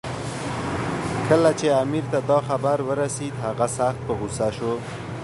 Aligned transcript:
کله 1.29 1.51
چې 1.59 1.67
امیر 1.83 2.03
ته 2.11 2.19
دا 2.29 2.39
خبر 2.47 2.77
ورسېد، 2.87 3.33
هغه 3.45 3.65
سخت 3.77 3.99
په 4.07 4.13
غوسه 4.19 4.47
شو. 4.57 4.73